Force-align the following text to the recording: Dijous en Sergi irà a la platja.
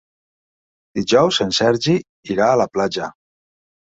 Dijous 0.99 1.37
en 1.45 1.53
Sergi 1.57 1.95
irà 2.37 2.47
a 2.47 2.57
la 2.63 2.67
platja. 2.79 3.11